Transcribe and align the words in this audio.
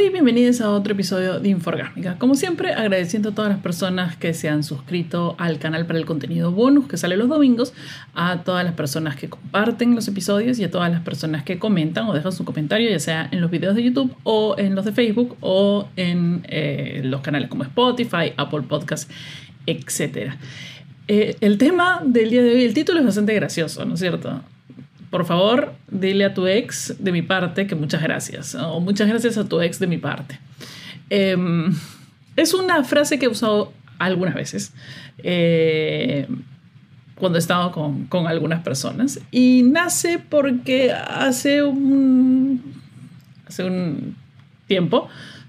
Hola 0.00 0.08
y 0.08 0.12
bienvenidos 0.12 0.62
a 0.62 0.70
otro 0.70 0.94
episodio 0.94 1.40
de 1.40 1.50
Inforgásmica. 1.50 2.16
Como 2.16 2.34
siempre, 2.34 2.72
agradeciendo 2.72 3.28
a 3.28 3.34
todas 3.34 3.50
las 3.50 3.60
personas 3.60 4.16
que 4.16 4.32
se 4.32 4.48
han 4.48 4.64
suscrito 4.64 5.34
al 5.36 5.58
canal 5.58 5.84
para 5.84 5.98
el 5.98 6.06
contenido 6.06 6.52
bonus 6.52 6.88
que 6.88 6.96
sale 6.96 7.18
los 7.18 7.28
domingos, 7.28 7.74
a 8.14 8.42
todas 8.42 8.64
las 8.64 8.72
personas 8.72 9.16
que 9.16 9.28
comparten 9.28 9.94
los 9.94 10.08
episodios 10.08 10.58
y 10.58 10.64
a 10.64 10.70
todas 10.70 10.90
las 10.90 11.02
personas 11.02 11.42
que 11.42 11.58
comentan 11.58 12.08
o 12.08 12.14
dejan 12.14 12.32
su 12.32 12.46
comentario, 12.46 12.88
ya 12.88 12.98
sea 12.98 13.28
en 13.30 13.42
los 13.42 13.50
videos 13.50 13.74
de 13.74 13.82
YouTube 13.82 14.16
o 14.22 14.54
en 14.56 14.74
los 14.74 14.86
de 14.86 14.92
Facebook 14.92 15.36
o 15.40 15.86
en 15.96 16.46
eh, 16.48 17.02
los 17.04 17.20
canales 17.20 17.50
como 17.50 17.64
Spotify, 17.64 18.32
Apple 18.38 18.62
Podcasts, 18.62 19.06
etc. 19.66 20.32
Eh, 21.08 21.36
el 21.42 21.58
tema 21.58 22.00
del 22.06 22.30
día 22.30 22.42
de 22.42 22.54
hoy, 22.54 22.64
el 22.64 22.72
título 22.72 23.00
es 23.00 23.04
bastante 23.04 23.34
gracioso, 23.34 23.84
¿no 23.84 23.92
es 23.92 24.00
cierto? 24.00 24.40
Por 25.10 25.24
favor, 25.24 25.74
dile 25.90 26.24
a 26.24 26.34
tu 26.34 26.46
ex 26.46 26.94
de 26.98 27.12
mi 27.12 27.22
parte 27.22 27.66
que 27.66 27.74
muchas 27.74 28.02
gracias, 28.02 28.54
o 28.54 28.80
muchas 28.80 29.08
gracias 29.08 29.36
a 29.36 29.48
tu 29.48 29.60
ex 29.60 29.78
de 29.80 29.86
mi 29.88 29.98
parte. 29.98 30.38
Em, 31.10 31.74
es 32.36 32.54
una 32.54 32.84
frase 32.84 33.18
que 33.18 33.26
he 33.26 33.28
usado 33.28 33.72
algunas 33.98 34.34
veces 34.34 34.72
eh, 35.18 36.26
cuando 37.16 37.36
he 37.36 37.40
estado 37.40 37.72
con, 37.72 38.06
con, 38.06 38.28
algunas 38.28 38.62
personas 38.62 39.20
y 39.30 39.62
nace 39.64 40.18
porque 40.18 40.92
hace 40.92 41.62
un, 41.62 42.62
hace 43.46 43.64
un 43.64 44.16
tiempo 44.66 45.08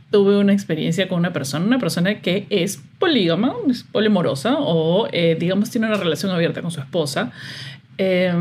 tuve 0.10 0.38
una 0.38 0.52
experiencia 0.52 1.08
con 1.08 1.20
una 1.20 1.32
persona, 1.32 1.66
una 1.66 1.80
persona 1.80 2.20
que 2.20 2.46
es 2.50 2.82
polígama, 3.00 3.54
es 3.70 3.84
polimorosa 3.84 4.56
o 4.60 5.08
eh, 5.14 5.38
digamos 5.40 5.70
tiene 5.70 5.88
una 5.88 5.96
relación 5.96 6.32
abierta 6.32 6.62
con 6.62 6.72
su 6.72 6.82
esposa. 6.82 7.32
Eh, 7.98 8.34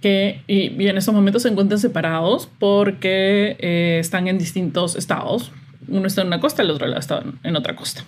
que 0.00 0.42
y, 0.46 0.86
en 0.86 0.96
estos 0.96 1.14
momentos 1.14 1.42
se 1.42 1.48
encuentran 1.48 1.78
separados 1.78 2.48
porque 2.58 3.56
eh, 3.58 3.98
están 4.00 4.28
en 4.28 4.38
distintos 4.38 4.96
estados. 4.96 5.52
Uno 5.88 6.06
está 6.06 6.22
en 6.22 6.28
una 6.28 6.40
costa, 6.40 6.62
el 6.62 6.70
otro 6.70 6.86
está 6.96 7.22
en 7.42 7.56
otra 7.56 7.76
costa. 7.76 8.04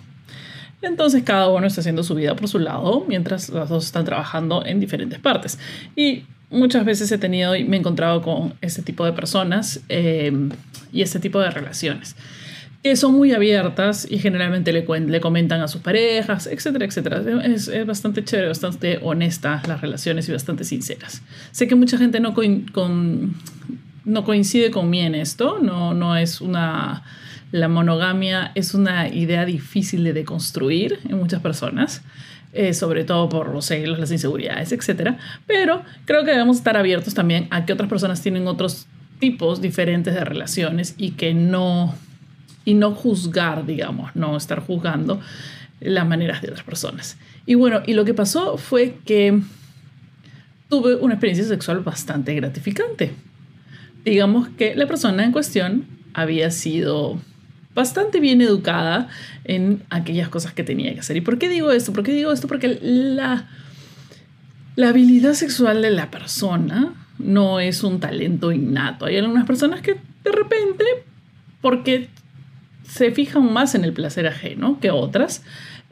Entonces 0.81 1.23
cada 1.23 1.49
uno 1.49 1.65
está 1.65 1.81
haciendo 1.81 2.03
su 2.03 2.15
vida 2.15 2.35
por 2.35 2.47
su 2.47 2.59
lado, 2.59 3.05
mientras 3.07 3.49
los 3.49 3.69
dos 3.69 3.85
están 3.85 4.05
trabajando 4.05 4.65
en 4.65 4.79
diferentes 4.79 5.19
partes. 5.19 5.57
Y 5.95 6.23
muchas 6.49 6.85
veces 6.85 7.11
he 7.11 7.17
tenido 7.17 7.55
y 7.55 7.63
me 7.63 7.77
he 7.77 7.79
encontrado 7.79 8.21
con 8.21 8.53
este 8.61 8.81
tipo 8.81 9.05
de 9.05 9.13
personas 9.13 9.81
eh, 9.89 10.31
y 10.91 11.01
este 11.01 11.19
tipo 11.19 11.39
de 11.39 11.49
relaciones 11.51 12.15
que 12.83 12.97
son 12.97 13.13
muy 13.13 13.31
abiertas 13.31 14.05
y 14.09 14.19
generalmente 14.19 14.73
le, 14.73 14.85
le 15.07 15.21
comentan 15.21 15.61
a 15.61 15.69
sus 15.69 15.81
parejas, 15.81 16.47
etcétera, 16.47 16.85
etcétera. 16.85 17.23
Es, 17.45 17.69
es, 17.69 17.85
bastante 17.85 18.25
chévere, 18.25 18.49
bastante 18.49 18.99
honesta 19.01 19.63
las 19.67 19.79
relaciones 19.79 20.27
y 20.27 20.33
bastante 20.33 20.65
sinceras. 20.65 21.21
Sé 21.51 21.67
que 21.67 21.75
mucha 21.75 21.97
gente 21.97 22.19
no, 22.19 22.33
con, 22.33 23.35
no 24.03 24.23
coincide 24.25 24.69
con 24.69 24.89
mí 24.89 24.99
en 24.99 25.15
esto, 25.15 25.59
no, 25.61 25.93
no 25.93 26.17
es 26.17 26.41
una... 26.41 27.03
La 27.53 27.67
monogamia 27.67 28.51
es 28.55 28.73
una 28.73 29.07
idea 29.07 29.45
difícil 29.45 30.03
de 30.03 30.11
deconstruir 30.11 30.99
en 31.07 31.19
muchas 31.19 31.39
personas. 31.39 32.01
Eh, 32.51 32.73
sobre 32.75 33.03
todo 33.03 33.29
por 33.29 33.51
los 33.51 33.65
celos, 33.65 33.97
las 33.97 34.11
inseguridades, 34.11 34.71
etc. 34.71 35.15
Pero 35.47 35.81
creo 36.05 36.23
que 36.23 36.31
debemos 36.31 36.57
estar 36.57 36.77
abiertos 36.77 37.15
también 37.15 37.47
a 37.49 37.65
que 37.65 37.73
otras 37.73 37.89
personas 37.89 38.21
tienen 38.21 38.47
otros 38.47 38.85
tipos 39.19 39.59
diferentes 39.59 40.13
de 40.13 40.23
relaciones 40.23 40.93
y 40.97 41.11
que 41.11 41.33
no 41.33 41.95
y 42.65 42.73
no 42.73 42.93
juzgar, 42.93 43.65
digamos, 43.65 44.15
no 44.15 44.37
estar 44.37 44.59
juzgando 44.59 45.19
las 45.79 46.07
maneras 46.07 46.41
de 46.41 46.49
otras 46.49 46.63
personas. 46.63 47.17
Y 47.45 47.55
bueno, 47.55 47.81
y 47.85 47.93
lo 47.93 48.05
que 48.05 48.13
pasó 48.13 48.57
fue 48.57 48.97
que 49.05 49.41
tuve 50.69 50.95
una 50.95 51.15
experiencia 51.15 51.45
sexual 51.45 51.81
bastante 51.81 52.33
gratificante. 52.33 53.13
Digamos 54.05 54.49
que 54.49 54.75
la 54.75 54.87
persona 54.87 55.23
en 55.23 55.31
cuestión 55.31 55.85
había 56.13 56.51
sido 56.51 57.19
bastante 57.75 58.19
bien 58.19 58.41
educada 58.41 59.09
en 59.43 59.83
aquellas 59.89 60.29
cosas 60.29 60.53
que 60.53 60.63
tenía 60.63 60.93
que 60.93 60.99
hacer. 60.99 61.17
¿Y 61.17 61.21
por 61.21 61.37
qué 61.37 61.49
digo 61.49 61.71
esto? 61.71 61.91
¿Por 61.91 62.03
qué 62.03 62.13
digo 62.13 62.31
esto? 62.31 62.47
Porque 62.47 62.79
la, 62.81 63.47
la 64.75 64.89
habilidad 64.89 65.33
sexual 65.33 65.81
de 65.81 65.91
la 65.91 66.11
persona 66.11 66.93
no 67.17 67.59
es 67.59 67.83
un 67.83 67.99
talento 67.99 68.51
innato. 68.51 69.05
Hay 69.05 69.17
algunas 69.17 69.45
personas 69.45 69.81
que 69.81 69.97
de 70.23 70.31
repente, 70.31 70.85
porque 71.61 72.09
se 72.87 73.11
fijan 73.11 73.51
más 73.51 73.75
en 73.75 73.83
el 73.83 73.93
placer 73.93 74.27
ajeno 74.27 74.79
que 74.79 74.91
otras. 74.91 75.43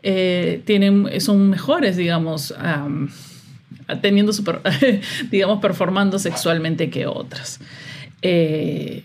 Eh, 0.04 0.62
tienen, 0.66 1.22
son 1.22 1.50
mejores, 1.50 1.96
digamos, 1.98 2.54
teniendo 4.02 4.34
super, 4.34 4.62
digamos, 5.32 5.62
performando 5.62 6.20
sexualmente 6.20 6.90
que 6.90 7.06
otras. 7.08 7.60
Eh, 8.22 9.04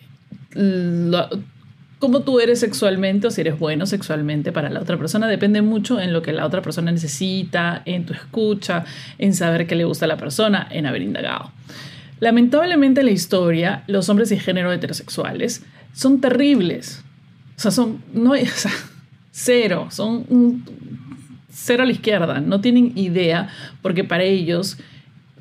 cómo 1.98 2.20
tú 2.20 2.40
eres 2.40 2.60
sexualmente 2.60 3.26
o 3.26 3.30
si 3.30 3.40
eres 3.40 3.58
bueno 3.58 3.86
sexualmente 3.86 4.52
para 4.52 4.70
la 4.70 4.80
otra 4.80 4.96
persona 4.98 5.26
depende 5.26 5.62
mucho 5.62 6.00
en 6.00 6.12
lo 6.12 6.22
que 6.22 6.32
la 6.32 6.46
otra 6.46 6.62
persona 6.62 6.92
necesita, 6.92 7.82
en 7.84 8.04
tu 8.04 8.12
escucha, 8.12 8.84
en 9.18 9.34
saber 9.34 9.66
qué 9.66 9.74
le 9.74 9.84
gusta 9.84 10.04
a 10.04 10.08
la 10.08 10.16
persona, 10.16 10.66
en 10.70 10.86
haber 10.86 11.02
indagado. 11.02 11.52
Lamentablemente 12.20 13.00
en 13.00 13.06
la 13.06 13.12
historia, 13.12 13.84
los 13.86 14.08
hombres 14.08 14.32
y 14.32 14.38
género 14.38 14.72
heterosexuales 14.72 15.62
son 15.92 16.20
terribles 16.20 17.02
o 17.56 17.60
sea, 17.60 17.70
son, 17.70 18.02
no, 18.12 18.32
cero, 19.32 19.88
son 19.90 20.62
cero 21.50 21.82
a 21.82 21.86
la 21.86 21.92
izquierda, 21.92 22.40
no 22.40 22.60
tienen 22.60 22.92
idea 22.96 23.48
porque 23.82 24.04
para 24.04 24.24
ellos 24.24 24.78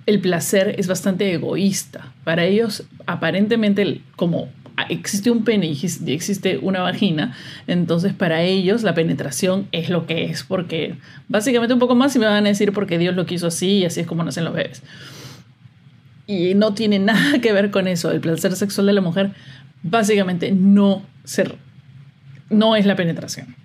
el 0.05 0.19
placer 0.21 0.75
es 0.77 0.87
bastante 0.87 1.33
egoísta. 1.33 2.13
Para 2.23 2.45
ellos, 2.45 2.83
aparentemente, 3.05 4.01
como 4.15 4.49
existe 4.89 5.31
un 5.31 5.43
pene 5.43 5.67
y 5.67 6.11
existe 6.11 6.57
una 6.57 6.81
vagina, 6.81 7.35
entonces 7.65 8.13
para 8.13 8.43
ellos 8.43 8.83
la 8.83 8.93
penetración 8.93 9.67
es 9.71 9.89
lo 9.89 10.05
que 10.05 10.25
es, 10.25 10.43
porque 10.43 10.95
básicamente 11.27 11.73
un 11.73 11.79
poco 11.79 11.95
más 11.95 12.15
y 12.15 12.19
me 12.19 12.25
van 12.25 12.45
a 12.45 12.49
decir 12.49 12.73
porque 12.73 12.97
Dios 12.97 13.15
lo 13.15 13.25
quiso 13.25 13.47
así 13.47 13.79
y 13.79 13.85
así 13.85 14.01
es 14.01 14.07
como 14.07 14.23
nacen 14.23 14.43
los 14.43 14.53
bebés. 14.53 14.83
Y 16.27 16.55
no 16.55 16.73
tiene 16.73 16.99
nada 16.99 17.39
que 17.39 17.53
ver 17.53 17.71
con 17.71 17.87
eso. 17.87 18.11
El 18.11 18.19
placer 18.19 18.55
sexual 18.55 18.87
de 18.87 18.93
la 18.93 19.01
mujer 19.01 19.31
básicamente 19.83 20.51
no 20.51 21.03
se 21.23 21.45
no 22.49 22.75
es 22.75 22.85
la 22.85 22.95
penetración. 22.95 23.55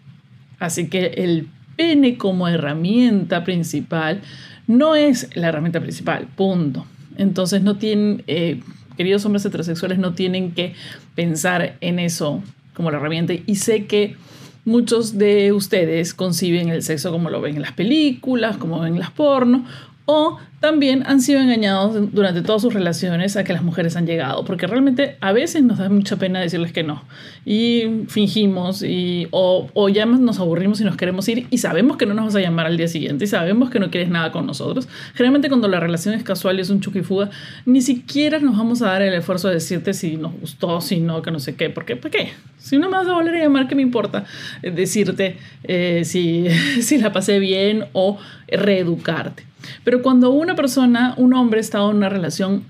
Así 0.59 0.89
que 0.89 1.07
el 1.17 1.49
pene 1.77 2.19
como 2.19 2.49
herramienta 2.49 3.45
principal 3.45 4.21
no 4.67 4.95
es 4.95 5.29
la 5.35 5.49
herramienta 5.49 5.81
principal, 5.81 6.29
punto. 6.37 6.87
Entonces 7.17 7.63
no 7.63 7.77
tienen, 7.77 8.23
eh, 8.27 8.61
queridos 8.97 9.25
hombres 9.25 9.45
heterosexuales, 9.45 9.99
no 9.99 10.15
tienen 10.15 10.53
que 10.53 10.75
pensar 11.15 11.77
en 11.81 11.99
eso 11.99 12.43
como 12.75 12.91
la 12.91 12.99
herramienta. 12.99 13.33
Y 13.47 13.57
sé 13.57 13.87
que 13.87 14.17
muchos 14.65 15.19
de 15.19 15.53
ustedes 15.53 16.15
conciben 16.15 16.69
el 16.69 16.83
sexo 16.83 17.11
como 17.11 17.31
lo 17.31 17.41
ven 17.41 17.57
en 17.57 17.63
las 17.63 17.73
películas, 17.73 18.57
como 18.57 18.81
ven 18.81 18.95
en 18.95 19.01
las 19.01 19.11
porno, 19.11 19.65
o 20.13 20.39
también 20.59 21.05
han 21.07 21.21
sido 21.21 21.41
engañados 21.41 22.13
durante 22.13 22.43
todas 22.43 22.61
sus 22.61 22.75
relaciones 22.75 23.37
a 23.37 23.45
que 23.45 23.53
las 23.53 23.63
mujeres 23.63 23.97
han 23.97 24.07
llegado, 24.07 24.45
porque 24.45 24.67
realmente 24.67 25.17
a 25.21 25.33
veces 25.33 25.63
nos 25.63 25.79
da 25.79 25.89
mucha 25.89 26.17
pena 26.17 26.41
decirles 26.41 26.73
que 26.73 26.83
no 26.83 27.05
y 27.47 28.05
fingimos 28.09 28.83
y, 28.83 29.29
o, 29.31 29.71
o 29.73 29.89
ya 29.89 30.05
nos 30.07 30.41
aburrimos 30.41 30.81
y 30.81 30.85
nos 30.85 30.97
queremos 30.97 31.29
ir 31.29 31.47
y 31.49 31.59
sabemos 31.59 31.97
que 31.97 32.07
no 32.07 32.15
nos 32.15 32.27
vas 32.27 32.37
a 32.37 32.41
llamar 32.41 32.67
al 32.67 32.77
día 32.77 32.89
siguiente 32.89 33.25
y 33.25 33.29
sabemos 33.29 33.71
que 33.71 33.79
no 33.79 33.91
quieres 33.91 34.11
nada 34.11 34.33
con 34.33 34.47
nosotros. 34.47 34.89
Generalmente 35.15 35.49
cuando 35.49 35.69
la 35.69 35.79
relación 35.79 36.15
es 36.15 36.25
casual 36.25 36.59
y 36.59 36.63
es 36.63 36.71
un 36.71 36.81
chuquifuga, 36.81 37.31
ni 37.65 37.81
siquiera 37.81 38.41
nos 38.41 38.59
vamos 38.59 38.83
a 38.83 38.87
dar 38.87 39.03
el 39.03 39.15
esfuerzo 39.15 39.47
de 39.47 39.55
decirte 39.55 39.95
si 39.95 40.17
nos 40.17 40.33
gustó, 40.41 40.81
si 40.81 40.99
no, 40.99 41.23
que 41.23 41.31
no 41.31 41.39
sé 41.39 41.55
qué, 41.55 41.71
porque 41.71 41.95
¿para 41.95 42.11
qué? 42.11 42.33
Si 42.59 42.79
no 42.79 42.91
me 42.91 42.99
vas 42.99 43.07
a 43.07 43.13
volver 43.13 43.37
a 43.37 43.39
llamar, 43.45 43.69
¿qué 43.69 43.77
me 43.77 43.83
importa 43.83 44.25
eh, 44.63 44.73
decirte 44.73 45.39
eh, 45.63 46.03
si, 46.05 46.49
si 46.83 46.99
la 46.99 47.13
pasé 47.13 47.39
bien 47.39 47.87
o 47.93 48.19
reeducarte? 48.49 49.50
Pero 49.85 50.03
cuando 50.03 50.31
una 50.31 50.55
persona, 50.55 51.15
un 51.17 51.35
hombre, 51.35 51.61
está 51.61 51.79
en 51.79 51.97
una 51.97 52.09
relación 52.09 52.65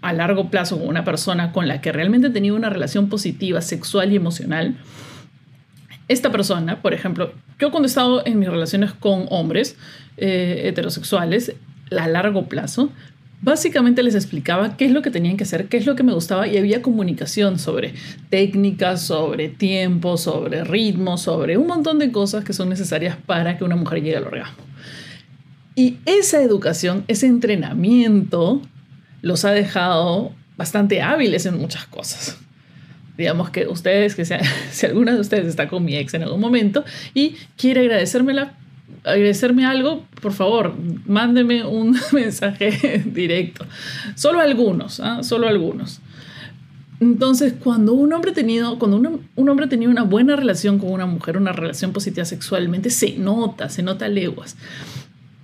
a 0.00 0.12
largo 0.12 0.50
plazo 0.50 0.78
con 0.78 0.88
una 0.88 1.04
persona 1.04 1.52
con 1.52 1.68
la 1.68 1.80
que 1.80 1.92
realmente 1.92 2.30
tenido 2.30 2.56
una 2.56 2.70
relación 2.70 3.08
positiva, 3.08 3.60
sexual 3.60 4.12
y 4.12 4.16
emocional, 4.16 4.76
esta 6.08 6.30
persona, 6.30 6.82
por 6.82 6.92
ejemplo, 6.94 7.32
yo 7.58 7.70
cuando 7.70 7.86
he 7.86 7.88
estado 7.88 8.26
en 8.26 8.38
mis 8.38 8.48
relaciones 8.48 8.92
con 8.92 9.26
hombres 9.30 9.76
eh, 10.16 10.62
heterosexuales 10.64 11.54
a 11.96 12.08
largo 12.08 12.46
plazo, 12.48 12.90
básicamente 13.40 14.02
les 14.02 14.14
explicaba 14.14 14.76
qué 14.76 14.86
es 14.86 14.92
lo 14.92 15.02
que 15.02 15.10
tenían 15.10 15.36
que 15.36 15.44
hacer, 15.44 15.68
qué 15.68 15.76
es 15.76 15.86
lo 15.86 15.96
que 15.96 16.02
me 16.02 16.12
gustaba 16.12 16.46
y 16.46 16.56
había 16.56 16.82
comunicación 16.82 17.58
sobre 17.58 17.94
técnicas, 18.30 19.02
sobre 19.02 19.48
tiempo, 19.48 20.16
sobre 20.16 20.64
ritmo, 20.64 21.18
sobre 21.18 21.56
un 21.56 21.66
montón 21.66 21.98
de 21.98 22.10
cosas 22.12 22.44
que 22.44 22.52
son 22.52 22.68
necesarias 22.68 23.16
para 23.26 23.58
que 23.58 23.64
una 23.64 23.76
mujer 23.76 24.02
llegue 24.02 24.16
al 24.16 24.26
orgasmo. 24.26 24.64
Y 25.74 25.98
esa 26.04 26.42
educación, 26.42 27.04
ese 27.08 27.26
entrenamiento, 27.26 28.60
los 29.22 29.44
ha 29.44 29.52
dejado 29.52 30.32
bastante 30.56 31.00
hábiles 31.02 31.46
en 31.46 31.58
muchas 31.58 31.86
cosas. 31.86 32.38
Digamos 33.16 33.50
que 33.50 33.66
ustedes, 33.68 34.14
que 34.14 34.24
si 34.70 34.86
alguna 34.86 35.12
de 35.12 35.20
ustedes 35.20 35.46
está 35.46 35.68
con 35.68 35.84
mi 35.84 35.96
ex 35.96 36.14
en 36.14 36.22
algún 36.24 36.40
momento 36.40 36.84
y 37.14 37.36
quiere 37.56 37.82
agradecérmela, 37.82 38.54
agradecerme 39.04 39.64
algo, 39.64 40.04
por 40.20 40.32
favor, 40.32 40.74
mándeme 41.06 41.64
un 41.64 41.96
mensaje 42.12 43.02
directo. 43.06 43.64
Solo 44.14 44.40
algunos, 44.40 45.00
¿ah? 45.00 45.22
solo 45.22 45.48
algunos. 45.48 46.00
Entonces, 47.00 47.54
cuando 47.58 47.94
un 47.94 48.12
hombre 48.12 48.30
tenido, 48.30 48.78
cuando 48.78 48.96
un, 48.96 49.48
hombre 49.48 49.66
ha 49.66 49.68
tenido 49.68 49.90
una 49.90 50.04
buena 50.04 50.36
relación 50.36 50.78
con 50.78 50.92
una 50.92 51.04
mujer, 51.04 51.36
una 51.36 51.52
relación 51.52 51.92
positiva 51.92 52.24
sexualmente, 52.24 52.90
se 52.90 53.18
nota, 53.18 53.68
se 53.68 53.82
nota 53.82 54.06
leguas. 54.06 54.56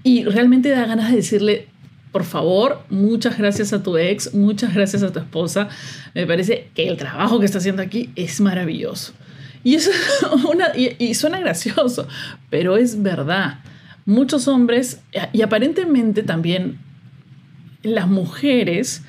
Y 0.09 0.25
realmente 0.25 0.71
da 0.71 0.87
ganas 0.87 1.11
de 1.11 1.17
decirle, 1.17 1.67
por 2.13 2.25
favor, 2.25 2.83
muchas 2.89 3.37
gracias 3.37 3.75
a 3.75 3.83
tu 3.83 3.99
ex, 3.99 4.33
muchas 4.33 4.73
gracias 4.73 5.03
a 5.03 5.13
tu 5.13 5.19
esposa. 5.19 5.69
Me 6.15 6.27
parece 6.27 6.71
que 6.75 6.89
el 6.89 6.97
trabajo 6.97 7.39
que 7.39 7.45
está 7.45 7.59
haciendo 7.59 7.83
aquí 7.83 8.09
es 8.17 8.41
maravilloso. 8.41 9.13
Y, 9.63 9.75
eso 9.75 9.91
una, 10.51 10.69
y, 10.75 11.13
suena 11.13 11.41
gracioso, 11.41 12.09
pero 12.49 12.79
es 12.79 13.03
verdad. 13.03 13.59
Muchos 14.07 14.49
hombres, 14.49 15.03
y 15.35 15.43
aparentemente 15.43 16.23
también 16.23 16.79
las 17.83 18.09
mujeres, 18.09 19.03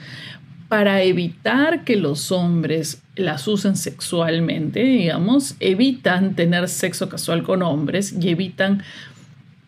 para 0.67 1.01
evitar 1.01 1.85
que 1.85 1.95
los 1.95 2.29
hombres 2.33 3.01
las 3.15 3.47
usen 3.47 3.77
sexualmente, 3.77 4.81
digamos, 4.81 5.55
evitan 5.61 6.35
tener 6.35 6.67
sexo 6.67 7.07
casual 7.07 7.43
con 7.43 7.63
hombres 7.63 8.13
y 8.19 8.27
evitan 8.29 8.83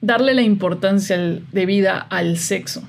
darle 0.01 0.33
la 0.33 0.41
importancia 0.41 1.17
debida 1.51 1.99
al 1.99 2.37
sexo. 2.37 2.83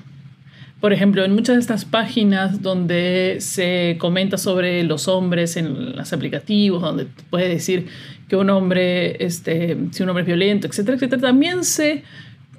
Por 0.83 0.91
ejemplo, 0.91 1.23
en 1.23 1.33
muchas 1.33 1.55
de 1.55 1.61
estas 1.61 1.85
páginas 1.85 2.61
donde 2.61 3.37
se 3.39 3.95
comenta 3.99 4.37
sobre 4.37 4.83
los 4.83 5.07
hombres 5.07 5.55
en 5.55 5.95
los 5.95 6.11
aplicativos, 6.11 6.81
donde 6.81 7.07
puede 7.29 7.47
decir 7.47 7.87
que 8.27 8.35
un 8.35 8.49
hombre, 8.49 9.23
este, 9.23 9.77
si 9.91 10.03
un 10.03 10.09
hombre 10.09 10.23
es 10.23 10.27
violento, 10.27 10.67
etcétera, 10.67 10.95
etcétera, 10.97 11.21
también 11.21 11.63
se 11.63 12.03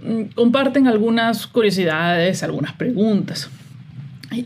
mm, 0.02 0.34
comparten 0.34 0.86
algunas 0.86 1.46
curiosidades, 1.46 2.42
algunas 2.42 2.72
preguntas. 2.72 3.50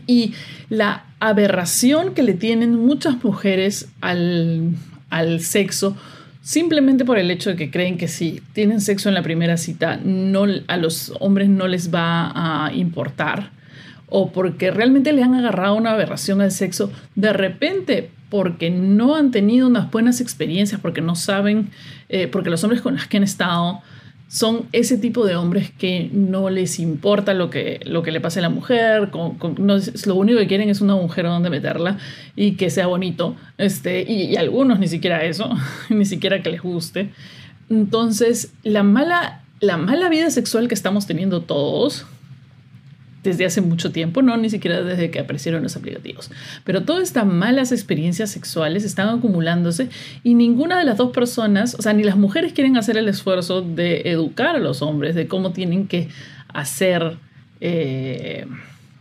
Y 0.05 0.33
la 0.69 1.05
aberración 1.21 2.13
que 2.13 2.23
le 2.23 2.33
tienen 2.33 2.75
muchas 2.75 3.23
mujeres 3.23 3.87
al, 4.01 4.75
al 5.09 5.39
sexo, 5.39 5.95
simplemente 6.49 7.05
por 7.05 7.19
el 7.19 7.29
hecho 7.29 7.51
de 7.51 7.55
que 7.55 7.69
creen 7.69 7.95
que 7.95 8.07
si 8.07 8.41
tienen 8.53 8.81
sexo 8.81 9.07
en 9.07 9.13
la 9.13 9.21
primera 9.21 9.55
cita, 9.55 9.99
no, 10.03 10.47
a 10.65 10.77
los 10.77 11.13
hombres 11.19 11.47
no 11.47 11.67
les 11.67 11.93
va 11.93 12.31
a 12.65 12.73
importar 12.73 13.51
o 14.07 14.31
porque 14.31 14.71
realmente 14.71 15.13
le 15.13 15.21
han 15.21 15.35
agarrado 15.35 15.75
una 15.75 15.91
aberración 15.91 16.41
al 16.41 16.51
sexo, 16.51 16.91
de 17.13 17.33
repente 17.33 18.09
porque 18.31 18.71
no 18.71 19.15
han 19.15 19.29
tenido 19.29 19.67
unas 19.67 19.91
buenas 19.91 20.21
experiencias, 20.21 20.81
porque 20.81 21.01
no 21.01 21.13
saben, 21.13 21.69
eh, 22.09 22.27
porque 22.27 22.49
los 22.49 22.63
hombres 22.63 22.81
con 22.81 22.95
los 22.95 23.05
que 23.05 23.17
han 23.17 23.23
estado 23.23 23.83
son 24.29 24.67
ese 24.73 24.99
tipo 24.99 25.25
de 25.25 25.35
hombres 25.35 25.71
que 25.71 26.09
no 26.13 26.51
les 26.51 26.79
importa 26.79 27.33
lo 27.33 27.49
que, 27.49 27.79
lo 27.83 28.03
que 28.03 28.11
le 28.11 28.21
pase 28.21 28.37
a 28.37 28.43
la 28.43 28.49
mujer, 28.49 29.09
lo 29.11 30.15
único 30.15 30.39
que 30.39 30.47
quieren 30.47 30.69
es 30.69 30.81
una 30.81 30.95
mujer 30.95 31.25
donde 31.25 31.49
meterla 31.49 31.97
y 32.35 32.51
que 32.51 32.69
sea 32.69 32.85
bonito, 32.85 33.35
este, 33.57 34.03
y, 34.07 34.25
y 34.25 34.35
algunos 34.35 34.79
ni 34.79 34.87
siquiera 34.87 35.25
eso, 35.25 35.49
ni 35.89 36.05
siquiera 36.05 36.43
que 36.43 36.51
les 36.51 36.61
guste. 36.61 37.09
Entonces, 37.71 38.53
la 38.63 38.83
mala, 38.83 39.41
la 39.61 39.77
mala 39.77 40.09
vida 40.09 40.29
sexual 40.29 40.67
que 40.67 40.75
estamos 40.75 41.07
teniendo 41.07 41.41
todos, 41.41 42.05
desde 43.23 43.45
hace 43.45 43.61
mucho 43.61 43.91
tiempo, 43.91 44.21
no 44.21 44.37
ni 44.37 44.49
siquiera 44.49 44.81
desde 44.81 45.11
que 45.11 45.19
aparecieron 45.19 45.63
los 45.63 45.75
aplicativos. 45.75 46.31
Pero 46.63 46.83
todas 46.83 47.03
estas 47.03 47.25
malas 47.25 47.71
experiencias 47.71 48.31
sexuales 48.31 48.83
están 48.85 49.09
acumulándose 49.09 49.89
y 50.23 50.35
ninguna 50.35 50.79
de 50.79 50.85
las 50.85 50.97
dos 50.97 51.11
personas, 51.11 51.75
o 51.75 51.81
sea, 51.81 51.93
ni 51.93 52.03
las 52.03 52.17
mujeres 52.17 52.53
quieren 52.53 52.77
hacer 52.77 52.97
el 52.97 53.09
esfuerzo 53.09 53.61
de 53.61 54.01
educar 54.05 54.55
a 54.55 54.59
los 54.59 54.81
hombres 54.81 55.15
de 55.15 55.27
cómo 55.27 55.51
tienen 55.51 55.87
que 55.87 56.07
hacer, 56.47 57.17
eh, 57.59 58.45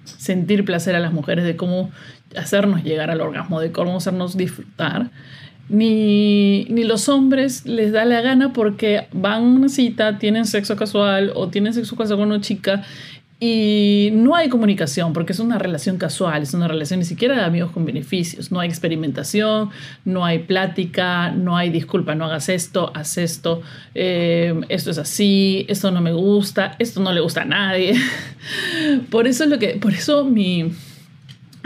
sentir 0.04 0.64
placer 0.64 0.96
a 0.96 1.00
las 1.00 1.12
mujeres, 1.12 1.44
de 1.44 1.56
cómo 1.56 1.90
hacernos 2.36 2.82
llegar 2.82 3.10
al 3.10 3.20
orgasmo, 3.20 3.60
de 3.60 3.72
cómo 3.72 3.96
hacernos 3.96 4.36
disfrutar. 4.36 5.10
Ni, 5.70 6.64
ni, 6.70 6.84
los 6.84 7.10
hombres 7.10 7.66
les 7.66 7.92
da 7.92 8.06
la 8.06 8.22
gana 8.22 8.54
porque 8.54 9.06
van 9.12 9.34
a 9.34 9.46
una 9.46 9.68
cita, 9.68 10.18
tienen 10.18 10.46
sexo 10.46 10.76
casual 10.76 11.30
o 11.34 11.48
tienen 11.48 11.74
sexo 11.74 11.94
casual 11.94 12.20
con 12.20 12.28
una 12.28 12.40
chica 12.40 12.84
y 13.40 14.10
no 14.14 14.34
hay 14.34 14.48
comunicación 14.48 15.12
porque 15.12 15.32
es 15.32 15.38
una 15.38 15.58
relación 15.58 15.96
casual, 15.96 16.42
es 16.42 16.54
una 16.54 16.66
relación 16.66 16.98
ni 16.98 17.04
siquiera 17.04 17.36
de 17.36 17.42
amigos 17.42 17.70
con 17.70 17.84
beneficios. 17.84 18.50
No 18.50 18.58
hay 18.58 18.68
experimentación, 18.68 19.70
no 20.04 20.24
hay 20.24 20.40
plática, 20.40 21.30
no 21.30 21.56
hay 21.56 21.70
disculpa, 21.70 22.16
no 22.16 22.24
hagas 22.24 22.48
esto, 22.48 22.90
haz 22.96 23.16
esto, 23.16 23.62
eh, 23.94 24.60
esto 24.68 24.90
es 24.90 24.98
así, 24.98 25.66
esto 25.68 25.92
no 25.92 26.00
me 26.00 26.12
gusta, 26.12 26.74
esto 26.80 27.00
no 27.00 27.12
le 27.12 27.20
gusta 27.20 27.42
a 27.42 27.44
nadie. 27.44 27.94
por 29.10 29.28
eso 29.28 29.44
es 29.44 29.50
lo 29.50 29.58
que, 29.60 29.76
por 29.76 29.94
eso 29.94 30.24
mi, 30.24 30.72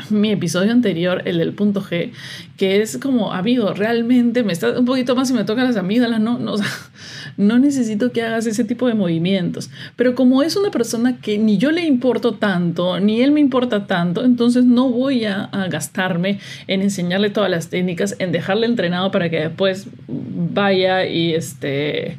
mi 0.10 0.31
episodio 0.32 0.72
anterior, 0.72 1.22
el 1.25 1.38
del 1.38 1.52
punto 1.52 1.82
G, 1.82 2.12
que 2.56 2.81
es 2.81 2.99
como, 2.99 3.32
amigo, 3.32 3.72
realmente 3.72 4.43
me 4.43 4.52
está 4.52 4.78
un 4.78 4.84
poquito 4.84 5.16
más 5.16 5.31
y 5.31 5.34
me 5.34 5.44
tocan 5.44 5.64
las 5.64 5.76
amígdalas, 5.76 6.20
no, 6.20 6.38
no, 6.38 6.54
no 7.37 7.58
necesito 7.58 8.12
que 8.12 8.22
hagas 8.22 8.46
ese 8.46 8.64
tipo 8.64 8.87
de 8.87 8.94
movimientos. 8.94 9.70
Pero 9.96 10.14
como 10.14 10.43
es 10.43 10.56
una 10.56 10.70
persona 10.70 11.19
que 11.19 11.38
ni 11.38 11.58
yo 11.58 11.70
le 11.70 11.84
importo 11.84 12.34
tanto, 12.34 13.00
ni 13.00 13.22
él 13.22 13.32
me 13.32 13.40
importa 13.40 13.87
tanto, 13.87 14.25
entonces 14.25 14.64
no 14.64 14.88
voy 14.88 15.25
a, 15.25 15.50
gastarme 15.70 16.38
en 16.66 16.82
enseñarle 16.82 17.31
todas 17.31 17.50
las 17.50 17.69
técnicas, 17.69 18.16
en 18.19 18.32
dejarle 18.32 18.66
entrenado 18.66 19.10
para 19.10 19.31
que 19.31 19.40
después 19.40 19.87
vaya 20.08 21.06
y 21.06 21.34
este... 21.34 22.16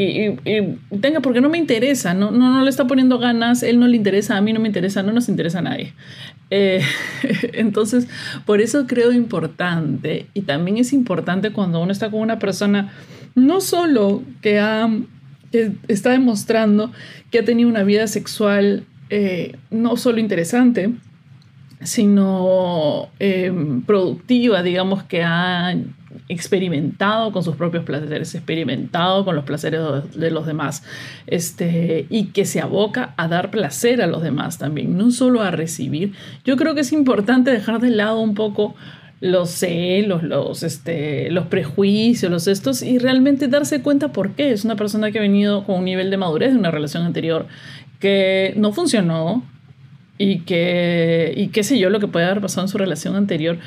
Y, 0.00 0.36
tenga, 1.00 1.18
porque 1.18 1.40
no 1.40 1.48
me 1.48 1.58
interesa, 1.58 2.14
no, 2.14 2.30
no, 2.30 2.52
no, 2.52 2.62
le 2.62 2.70
está 2.70 2.86
poniendo 2.86 3.18
ganas, 3.18 3.64
él 3.64 3.80
no 3.80 3.88
le 3.88 3.96
interesa, 3.96 4.36
a 4.36 4.40
mí 4.40 4.52
no 4.52 4.60
me 4.60 4.68
interesa, 4.68 5.02
no 5.02 5.10
nos 5.10 5.28
interesa 5.28 5.58
a 5.58 5.62
nadie. 5.62 5.92
Eh, 6.50 6.82
entonces, 7.54 8.06
por 8.46 8.60
eso 8.60 8.86
creo 8.86 9.10
importante, 9.10 10.26
y 10.34 10.42
también 10.42 10.76
es 10.76 10.92
importante 10.92 11.50
cuando 11.50 11.80
uno 11.80 11.90
está 11.90 12.12
con 12.12 12.20
una 12.20 12.38
persona 12.38 12.92
no 13.34 13.60
solo 13.60 14.22
que, 14.40 14.60
ha, 14.60 14.88
está 15.88 16.10
demostrando 16.10 16.92
que 17.32 17.40
ha 17.40 17.44
tenido 17.44 17.68
una 17.68 17.82
vida 17.82 18.06
sexual 18.06 18.84
eh, 19.10 19.56
no 19.72 19.96
solo 19.96 20.20
interesante, 20.20 20.92
sino 21.82 23.08
eh, 23.18 23.52
productiva, 23.84 24.62
digamos 24.62 25.02
que 25.02 25.24
ha 25.24 25.74
experimentado 26.28 27.32
con 27.32 27.42
sus 27.42 27.56
propios 27.56 27.84
placeres, 27.84 28.34
experimentado 28.34 29.24
con 29.24 29.36
los 29.36 29.44
placeres 29.44 29.80
de 30.14 30.30
los 30.30 30.46
demás, 30.46 30.82
este, 31.26 32.06
y 32.08 32.26
que 32.26 32.44
se 32.44 32.60
aboca 32.60 33.14
a 33.16 33.28
dar 33.28 33.50
placer 33.50 34.02
a 34.02 34.06
los 34.06 34.22
demás 34.22 34.58
también, 34.58 34.96
no 34.96 35.10
solo 35.10 35.42
a 35.42 35.50
recibir. 35.50 36.12
Yo 36.44 36.56
creo 36.56 36.74
que 36.74 36.80
es 36.82 36.92
importante 36.92 37.50
dejar 37.50 37.80
de 37.80 37.90
lado 37.90 38.20
un 38.20 38.34
poco 38.34 38.74
los 39.20 39.50
celos, 39.50 40.22
los, 40.22 40.62
este, 40.62 41.30
los 41.30 41.46
prejuicios, 41.46 42.30
los 42.30 42.46
estos, 42.46 42.82
y 42.82 42.98
realmente 42.98 43.48
darse 43.48 43.82
cuenta 43.82 44.12
por 44.12 44.32
qué. 44.32 44.52
Es 44.52 44.64
una 44.64 44.76
persona 44.76 45.10
que 45.10 45.18
ha 45.18 45.22
venido 45.22 45.64
con 45.64 45.76
un 45.76 45.84
nivel 45.84 46.10
de 46.10 46.16
madurez 46.16 46.52
de 46.52 46.58
una 46.58 46.70
relación 46.70 47.04
anterior 47.04 47.46
que 47.98 48.54
no 48.56 48.72
funcionó 48.72 49.44
y 50.18 50.40
que, 50.40 51.32
y 51.36 51.48
qué 51.48 51.62
sé 51.62 51.78
yo, 51.78 51.90
lo 51.90 52.00
que 52.00 52.08
puede 52.08 52.26
haber 52.26 52.40
pasado 52.40 52.62
en 52.62 52.68
su 52.68 52.78
relación 52.78 53.16
anterior, 53.16 53.58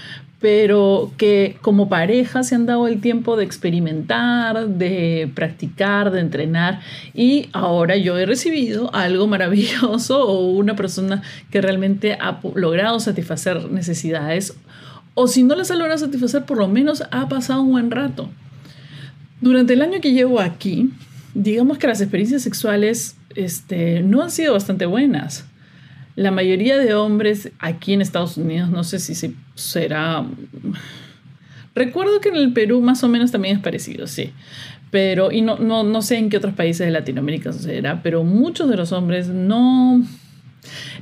pero 0.41 1.11
que 1.17 1.57
como 1.61 1.87
pareja 1.87 2.43
se 2.43 2.55
han 2.55 2.65
dado 2.65 2.87
el 2.87 2.99
tiempo 2.99 3.37
de 3.37 3.45
experimentar, 3.45 4.67
de 4.67 5.31
practicar, 5.35 6.11
de 6.11 6.19
entrenar, 6.19 6.81
y 7.13 7.49
ahora 7.53 7.95
yo 7.95 8.17
he 8.17 8.25
recibido 8.25 8.93
algo 8.93 9.27
maravilloso 9.27 10.27
o 10.27 10.49
una 10.49 10.75
persona 10.75 11.21
que 11.51 11.61
realmente 11.61 12.17
ha 12.19 12.39
logrado 12.55 12.99
satisfacer 12.99 13.71
necesidades 13.71 14.55
o 15.13 15.27
si 15.27 15.43
no 15.43 15.55
les 15.55 15.69
ha 15.71 15.75
logrado 15.75 15.99
satisfacer, 15.99 16.45
por 16.45 16.57
lo 16.57 16.67
menos 16.67 17.03
ha 17.11 17.27
pasado 17.27 17.61
un 17.61 17.71
buen 17.71 17.91
rato. 17.91 18.29
Durante 19.41 19.73
el 19.73 19.81
año 19.81 19.99
que 20.01 20.13
llevo 20.13 20.39
aquí, 20.39 20.91
digamos 21.33 21.77
que 21.77 21.87
las 21.87 22.01
experiencias 22.01 22.43
sexuales 22.43 23.15
este, 23.35 24.01
no 24.01 24.21
han 24.21 24.31
sido 24.31 24.53
bastante 24.53 24.85
buenas. 24.85 25.45
La 26.15 26.31
mayoría 26.31 26.77
de 26.77 26.93
hombres 26.93 27.51
aquí 27.59 27.93
en 27.93 28.01
Estados 28.01 28.37
Unidos, 28.37 28.69
no 28.69 28.83
sé 28.83 28.99
si 28.99 29.35
será... 29.55 30.25
Recuerdo 31.73 32.19
que 32.19 32.29
en 32.29 32.35
el 32.35 32.51
Perú 32.51 32.81
más 32.81 33.03
o 33.03 33.07
menos 33.07 33.31
también 33.31 33.55
es 33.55 33.63
parecido, 33.63 34.07
sí. 34.07 34.31
Pero, 34.89 35.31
y 35.31 35.41
no, 35.41 35.57
no, 35.57 35.83
no 35.83 36.01
sé 36.01 36.17
en 36.17 36.29
qué 36.29 36.37
otros 36.37 36.53
países 36.53 36.85
de 36.85 36.91
Latinoamérica 36.91 37.53
sucederá, 37.53 38.03
pero 38.03 38.23
muchos 38.23 38.69
de 38.69 38.75
los 38.75 38.91
hombres 38.91 39.29
no... 39.29 40.03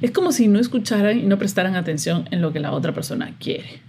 Es 0.02 0.12
como 0.12 0.32
si 0.32 0.48
no 0.48 0.60
escucharan 0.60 1.20
y 1.20 1.24
no 1.24 1.38
prestaran 1.38 1.76
atención 1.76 2.28
en 2.32 2.42
lo 2.42 2.54
que 2.54 2.60
la 2.60 2.72
otra 2.72 2.94
persona 2.94 3.34
quiere 3.40 3.82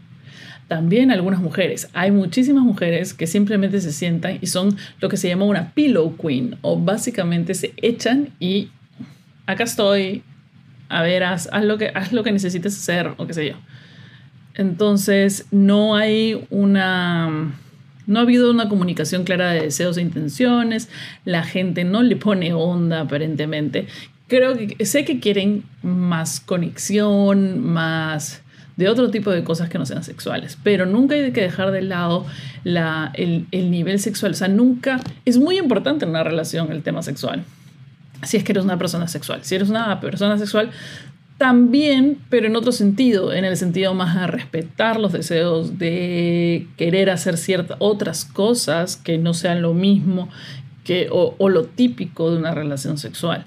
también 0.70 1.10
algunas 1.10 1.40
mujeres. 1.40 1.88
Hay 1.94 2.12
muchísimas 2.12 2.62
mujeres 2.62 3.12
que 3.12 3.26
simplemente 3.26 3.80
se 3.80 3.90
sientan 3.90 4.38
y 4.40 4.46
son 4.46 4.76
lo 5.00 5.08
que 5.08 5.16
se 5.16 5.26
llama 5.26 5.44
una 5.44 5.74
pillow 5.74 6.16
queen 6.16 6.58
o 6.62 6.78
básicamente 6.78 7.54
se 7.54 7.72
echan 7.76 8.28
y 8.38 8.68
acá 9.46 9.64
estoy, 9.64 10.22
a 10.90 11.02
ver, 11.02 11.23
haz, 11.23 11.49
lo, 11.62 11.78
que, 11.78 11.92
haz 11.94 12.12
lo 12.12 12.25
que 12.25 12.32
necesites 12.32 12.76
hacer 12.76 13.12
o 13.16 13.26
qué 13.26 13.32
sé 13.32 13.49
yo. 13.49 13.54
Entonces 14.54 15.47
no 15.50 15.97
hay 15.97 16.44
una... 16.50 17.54
No 18.06 18.18
ha 18.18 18.23
habido 18.23 18.50
una 18.50 18.68
comunicación 18.68 19.23
clara 19.23 19.52
de 19.52 19.61
deseos 19.62 19.97
e 19.97 20.00
intenciones, 20.00 20.88
la 21.25 21.44
gente 21.44 21.85
no 21.85 22.02
le 22.02 22.16
pone 22.16 22.52
onda 22.52 23.02
aparentemente. 23.02 23.87
Creo 24.26 24.56
que 24.56 24.85
sé 24.85 25.04
que 25.04 25.20
quieren 25.20 25.62
más 25.82 26.40
conexión, 26.40 27.61
más 27.61 28.42
de 28.76 28.88
otro 28.88 29.12
tipo 29.12 29.30
de 29.30 29.44
cosas 29.44 29.68
que 29.68 29.78
no 29.78 29.87
sean 29.87 30.02
sexuales. 30.02 30.59
Pero 30.64 30.87
nunca 30.87 31.14
hay 31.14 31.30
que 31.30 31.42
dejar 31.42 31.70
de 31.70 31.82
lado 31.82 32.26
la, 32.64 33.12
el, 33.14 33.47
el 33.52 33.70
nivel 33.70 34.00
sexual. 34.00 34.32
O 34.32 34.35
sea, 34.35 34.49
nunca 34.49 34.99
es 35.25 35.38
muy 35.38 35.56
importante 35.59 36.04
en 36.04 36.11
una 36.11 36.25
relación 36.25 36.73
el 36.73 36.82
tema 36.82 37.02
sexual. 37.02 37.44
Si 38.22 38.36
es 38.36 38.44
que 38.44 38.52
eres 38.52 38.64
una 38.64 38.78
persona 38.78 39.08
sexual. 39.08 39.40
Si 39.42 39.54
eres 39.54 39.70
una 39.70 40.00
persona 40.00 40.38
sexual, 40.38 40.70
también, 41.40 42.18
pero 42.28 42.48
en 42.48 42.54
otro 42.54 42.70
sentido, 42.70 43.32
en 43.32 43.46
el 43.46 43.56
sentido 43.56 43.94
más 43.94 44.14
de 44.14 44.26
respetar 44.26 45.00
los 45.00 45.12
deseos, 45.12 45.78
de 45.78 46.66
querer 46.76 47.08
hacer 47.08 47.38
ciertas 47.38 47.78
otras 47.80 48.26
cosas 48.26 48.98
que 48.98 49.16
no 49.16 49.32
sean 49.32 49.62
lo 49.62 49.72
mismo 49.72 50.28
que, 50.84 51.08
o, 51.10 51.48
lo 51.48 51.64
típico 51.64 52.30
de 52.30 52.36
una 52.36 52.52
relación 52.52 52.98
sexual. 52.98 53.46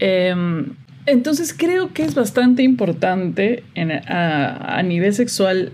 Em, 0.00 0.74
entonces 1.06 1.54
creo 1.56 1.92
que 1.92 2.02
es 2.02 2.16
bastante 2.16 2.64
importante 2.64 3.62
a, 4.08 4.82
nivel 4.82 5.14
sexual, 5.14 5.72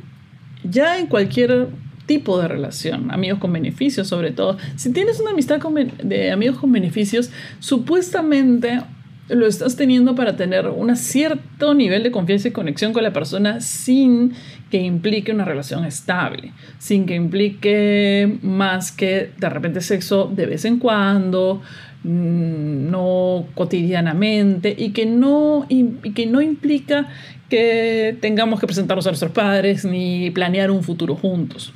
ya 0.63 0.99
en 0.99 1.07
cualquier 1.07 1.69
tipo 2.07 2.41
de 2.41 2.49
relación, 2.49 3.11
amigos 3.11 3.39
con 3.39 3.53
beneficios 3.53 4.09
sobre 4.09 4.31
todo. 4.31 4.57
Si 4.77 4.93
tienes 4.93 5.21
una 5.21 5.31
amistad 5.31 5.61
de 6.03 6.31
amigos 6.31 6.59
con 6.59 6.73
beneficios, 6.73 7.31
supuestamente 7.59 8.81
lo 9.29 9.47
estás 9.47 9.75
teniendo 9.75 10.15
para 10.15 10.37
tener 10.37 10.69
un 10.69 10.95
cierto 10.97 11.75
nivel 11.75 12.05
de 12.05 12.13
confianza 12.13 12.49
y 12.49 12.53
conexión 12.53 12.93
con 12.93 13.03
la 13.03 13.13
persona 13.13 13.61
sin 13.61 14.33
que 14.71 14.79
implique 14.79 15.33
una 15.33 15.45
relación 15.45 15.85
estable, 15.85 16.53
sin 16.79 17.07
que 17.07 17.15
implique 17.15 18.39
más 18.43 18.93
que 18.93 19.31
de 19.37 19.49
repente 19.49 19.81
sexo 19.81 20.31
de 20.33 20.47
vez 20.47 20.65
en 20.65 20.79
cuando, 20.79 21.61
mm, 22.05 22.91
no 22.91 23.47
cotidianamente 23.55 24.75
y 24.77 24.91
que 24.91 25.07
no, 25.07 25.67
y 25.69 26.13
que 26.13 26.27
no 26.27 26.41
implica 26.41 27.09
que 27.49 28.17
tengamos 28.21 28.61
que 28.61 28.67
presentarnos 28.67 29.07
a 29.07 29.11
nuestros 29.11 29.33
padres 29.33 29.85
ni 29.85 30.31
planear 30.31 30.71
un 30.71 30.85
futuro 30.85 31.17
juntos 31.17 31.73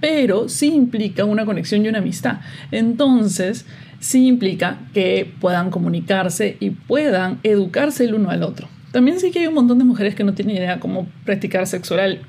pero 0.00 0.48
sí 0.48 0.74
implica 0.74 1.24
una 1.24 1.44
conexión 1.44 1.84
y 1.84 1.88
una 1.88 1.98
amistad. 1.98 2.40
Entonces, 2.70 3.66
sí 3.98 4.26
implica 4.26 4.78
que 4.94 5.32
puedan 5.40 5.70
comunicarse 5.70 6.56
y 6.60 6.70
puedan 6.70 7.38
educarse 7.42 8.04
el 8.04 8.14
uno 8.14 8.30
al 8.30 8.42
otro. 8.42 8.68
También 8.92 9.20
sí 9.20 9.30
que 9.30 9.40
hay 9.40 9.46
un 9.46 9.54
montón 9.54 9.78
de 9.78 9.84
mujeres 9.84 10.14
que 10.14 10.24
no 10.24 10.34
tienen 10.34 10.56
idea 10.56 10.80
cómo 10.80 11.06
practicar 11.24 11.66
sexo 11.66 11.94
oral. 11.94 12.20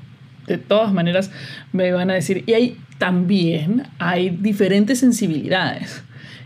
De 0.46 0.58
todas 0.58 0.92
maneras, 0.92 1.30
me 1.72 1.92
van 1.92 2.10
a 2.10 2.14
decir, 2.14 2.44
y 2.46 2.54
ahí 2.54 2.76
también 2.98 3.84
hay 3.98 4.30
diferentes 4.30 4.98
sensibilidades, 4.98 6.02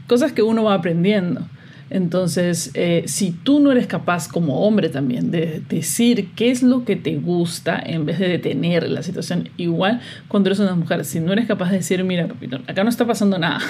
cosas 0.06 0.32
que 0.32 0.42
uno 0.42 0.64
va 0.64 0.74
aprendiendo. 0.74 1.48
Entonces, 1.90 2.70
eh, 2.74 3.04
si 3.06 3.32
tú 3.32 3.60
no 3.60 3.72
eres 3.72 3.86
capaz 3.86 4.28
como 4.28 4.66
hombre 4.66 4.88
también 4.88 5.30
de 5.30 5.62
decir 5.68 6.30
qué 6.34 6.50
es 6.50 6.62
lo 6.62 6.84
que 6.84 6.96
te 6.96 7.16
gusta 7.16 7.82
en 7.84 8.06
vez 8.06 8.18
de 8.18 8.28
detener 8.28 8.88
la 8.88 9.02
situación, 9.02 9.48
igual 9.56 10.00
cuando 10.28 10.48
eres 10.48 10.60
una 10.60 10.74
mujer, 10.74 11.04
si 11.04 11.20
no 11.20 11.32
eres 11.32 11.46
capaz 11.46 11.70
de 11.70 11.78
decir, 11.78 12.02
mira, 12.04 12.28
acá 12.66 12.84
no 12.84 12.90
está 12.90 13.06
pasando 13.06 13.38
nada, 13.38 13.60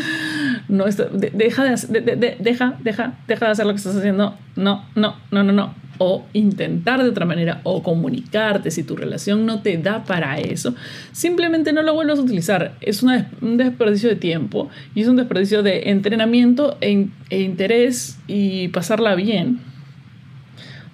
no 0.68 0.84
deja, 0.84 1.64
de, 1.64 2.36
deja, 2.40 2.78
deja, 2.82 3.18
deja 3.26 3.46
de 3.46 3.52
hacer 3.52 3.66
lo 3.66 3.72
que 3.72 3.78
estás 3.78 3.96
haciendo. 3.96 4.36
No, 4.56 4.84
no, 4.94 5.16
no, 5.30 5.42
no, 5.42 5.52
no. 5.52 5.81
O 5.98 6.24
intentar 6.32 7.02
de 7.02 7.10
otra 7.10 7.26
manera, 7.26 7.60
o 7.64 7.82
comunicarte 7.82 8.70
si 8.70 8.82
tu 8.82 8.96
relación 8.96 9.46
no 9.46 9.62
te 9.62 9.76
da 9.78 10.04
para 10.04 10.38
eso, 10.40 10.74
simplemente 11.12 11.72
no 11.72 11.82
lo 11.82 11.94
vuelvas 11.94 12.18
a 12.18 12.22
utilizar. 12.22 12.74
Es 12.80 13.02
un 13.02 13.56
desperdicio 13.56 14.08
de 14.08 14.16
tiempo 14.16 14.68
y 14.94 15.02
es 15.02 15.08
un 15.08 15.16
desperdicio 15.16 15.62
de 15.62 15.90
entrenamiento 15.90 16.76
e, 16.80 17.08
e 17.30 17.40
interés 17.40 18.18
y 18.26 18.68
pasarla 18.68 19.14
bien. 19.14 19.71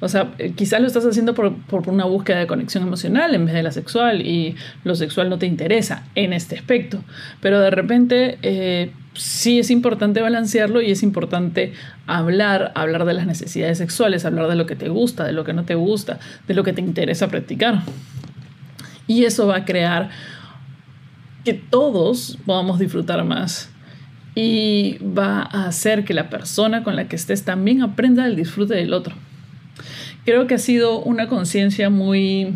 O 0.00 0.08
sea, 0.08 0.32
eh, 0.38 0.52
quizás 0.54 0.80
lo 0.80 0.86
estás 0.86 1.04
haciendo 1.04 1.34
por, 1.34 1.56
por, 1.64 1.88
una 1.88 2.04
búsqueda 2.04 2.38
de 2.38 2.46
conexión 2.46 2.84
emocional 2.84 3.34
en 3.34 3.46
vez 3.46 3.54
de 3.54 3.62
la 3.62 3.72
sexual 3.72 4.24
y 4.24 4.54
lo 4.84 4.94
sexual 4.94 5.28
no 5.28 5.38
te 5.38 5.46
interesa 5.46 6.04
en 6.14 6.32
este 6.32 6.56
aspecto. 6.56 7.02
Pero 7.40 7.60
de 7.60 7.70
repente 7.70 8.38
eh, 8.42 8.92
sí 9.14 9.58
es 9.58 9.70
importante 9.70 10.20
balancearlo 10.20 10.82
y 10.82 10.92
es 10.92 11.02
importante 11.02 11.72
hablar, 12.06 12.70
hablar 12.76 13.06
de 13.06 13.14
las 13.14 13.26
necesidades 13.26 13.78
sexuales, 13.78 14.24
hablar 14.24 14.48
de 14.48 14.54
lo 14.54 14.66
que 14.66 14.76
te 14.76 14.88
gusta, 14.88 15.24
de 15.24 15.32
lo 15.32 15.44
que 15.44 15.52
no 15.52 15.64
te 15.64 15.74
gusta, 15.74 16.20
de 16.46 16.54
lo 16.54 16.62
que 16.62 16.72
te 16.72 16.80
interesa 16.80 17.26
practicar. 17.26 17.82
Y 19.08 19.24
eso 19.24 19.48
va 19.48 19.56
a 19.56 19.64
crear 19.64 20.10
que 21.44 21.54
todos 21.54 22.38
podamos 22.46 22.78
disfrutar 22.78 23.24
más 23.24 23.70
y 24.36 24.98
va 24.98 25.40
a 25.40 25.66
hacer 25.66 26.04
que 26.04 26.14
la 26.14 26.30
persona 26.30 26.84
con 26.84 26.94
la 26.94 27.08
que 27.08 27.16
estés 27.16 27.44
también 27.44 27.82
aprenda 27.82 28.26
el 28.26 28.36
disfrute 28.36 28.74
del 28.74 28.92
otro 28.92 29.16
creo 30.28 30.46
que 30.46 30.56
ha 30.56 30.58
sido 30.58 31.00
una 31.00 31.26
conciencia 31.26 31.88
muy 31.88 32.54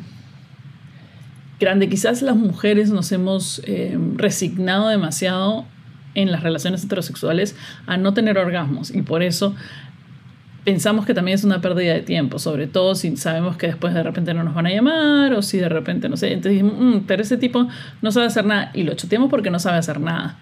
grande. 1.59 1.89
Quizás 1.89 2.21
las 2.21 2.37
mujeres 2.37 2.91
nos 2.91 3.11
hemos 3.13 3.63
eh, 3.65 3.99
resignado 4.17 4.89
demasiado 4.89 5.65
en 6.15 6.31
las 6.31 6.43
relaciones 6.43 6.85
heterosexuales 6.85 7.57
a 7.87 7.97
no 7.97 8.13
tener 8.13 8.37
orgasmos 8.37 8.95
y 8.95 9.01
por 9.01 9.23
eso 9.23 9.55
pensamos 10.65 11.07
que 11.07 11.15
también 11.15 11.37
es 11.37 11.45
una 11.45 11.63
pérdida 11.63 11.95
de 11.95 12.03
tiempo, 12.03 12.39
sobre 12.39 12.67
todo 12.67 12.95
si 12.95 13.17
sabemos 13.17 13.57
que 13.57 13.69
después 13.69 13.95
de 13.95 14.03
repente 14.03 14.35
no 14.35 14.45
nos 14.45 14.55
van 14.55 14.67
a 14.67 14.71
llamar 14.71 15.33
o 15.33 15.41
si 15.41 15.57
de 15.57 15.71
repente 15.71 16.11
no 16.11 16.19
sé. 16.19 16.35
Entonces 16.35 16.53
dijimos, 16.53 16.75
mm, 16.79 17.07
pero 17.07 17.23
ese 17.23 17.39
tipo 17.39 17.67
no 18.03 18.13
sabe 18.13 18.27
hacer 18.27 18.45
nada 18.45 18.71
y 18.75 18.83
lo 18.83 18.93
choteamos 18.93 19.31
porque 19.31 19.49
no 19.49 19.59
sabe 19.59 19.79
hacer 19.79 19.99
nada. 19.99 20.37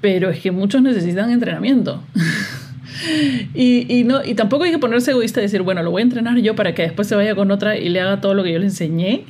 Pero 0.00 0.30
es 0.30 0.40
que 0.40 0.50
muchos 0.50 0.80
necesitan 0.80 1.30
entrenamiento. 1.30 2.02
Y, 3.54 3.86
y, 3.88 4.04
no, 4.04 4.24
y 4.24 4.34
tampoco 4.34 4.64
hay 4.64 4.70
que 4.70 4.78
ponerse 4.78 5.12
egoísta 5.12 5.40
y 5.40 5.44
decir, 5.44 5.62
bueno, 5.62 5.82
lo 5.82 5.90
voy 5.90 6.00
a 6.00 6.04
entrenar 6.04 6.38
yo 6.38 6.54
para 6.54 6.74
que 6.74 6.82
después 6.82 7.08
se 7.08 7.14
vaya 7.14 7.34
con 7.34 7.50
otra 7.50 7.76
y 7.76 7.88
le 7.88 8.00
haga 8.00 8.20
todo 8.20 8.34
lo 8.34 8.42
que 8.42 8.52
yo 8.52 8.58
le 8.58 8.66
enseñé. 8.66 9.24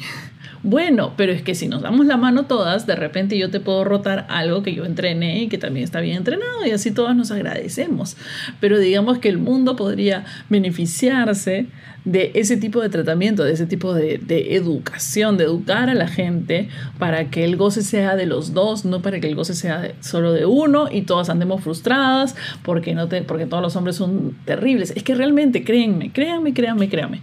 Bueno, 0.65 1.13
pero 1.19 1.31
es 1.31 1.43
que 1.43 1.55
si 1.55 1.69
nos 1.69 1.83
damos 1.83 2.07
la 2.07 2.17
mano 2.17 2.47
todas, 2.47 2.87
de 2.87 2.97
repente 2.97 3.37
yo 3.37 3.51
te 3.51 3.61
puedo 3.61 3.85
rotar 3.85 4.25
algo 4.31 4.63
que 4.63 4.75
yo 4.75 4.87
entrené 4.87 5.43
y 5.43 5.49
que 5.49 5.59
también 5.59 5.85
está 5.85 6.01
bien 6.01 6.17
entrenado 6.17 6.65
y 6.65 6.71
así 6.71 6.91
todas 6.91 7.15
nos 7.15 7.31
agradecemos. 7.31 8.17
Pero 8.61 8.79
digamos 8.79 9.19
que 9.19 9.29
el 9.29 9.37
mundo 9.37 9.77
podría 9.77 10.25
beneficiarse 10.49 11.67
de 12.07 12.31
ese 12.35 12.57
tipo 12.57 12.81
de 12.81 12.89
tratamiento, 12.89 13.45
de 13.45 13.53
ese 13.53 13.67
tipo 13.67 13.93
de, 13.93 14.17
de, 14.17 14.57
educación, 14.57 15.37
de 15.37 15.45
educar 15.45 15.91
a 15.91 15.95
la 15.95 16.09
gente 16.09 16.71
para 16.99 17.31
que 17.31 17.45
el 17.45 17.57
goce 17.57 17.83
sea 17.83 18.17
de 18.17 18.25
los 18.25 18.55
dos, 18.55 18.87
no 18.87 19.03
para 19.03 19.21
que 19.21 19.27
el 19.27 19.35
goce 19.35 19.53
sea 19.53 19.93
solo 20.01 20.33
de 20.33 20.47
uno 20.47 20.89
y 20.91 21.03
todas 21.03 21.29
andemos 21.29 21.63
frustradas 21.63 22.37
porque, 22.63 22.95
no 22.95 23.07
te, 23.09 23.21
porque 23.21 23.45
todos 23.45 23.63
los 23.63 23.77
hombres 23.77 23.97
son 23.97 24.35
terribles. 24.47 24.95
Es 24.97 25.03
que 25.03 25.15
realmente, 25.15 25.63
créanme, 25.63 26.11
créanme, 26.11 26.55
créanme, 26.55 26.89
créanme 26.89 27.21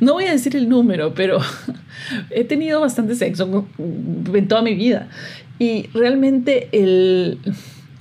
no 0.00 0.14
voy 0.14 0.24
a 0.24 0.32
decir 0.32 0.56
el 0.56 0.68
número, 0.68 1.14
pero 1.14 1.38
he 2.30 2.44
tenido 2.44 2.80
bastante 2.80 3.14
sexo 3.14 3.66
en 3.78 4.48
toda 4.48 4.62
mi 4.62 4.74
vida. 4.74 5.08
Y 5.58 5.88
realmente 5.94 6.68
el, 6.72 7.38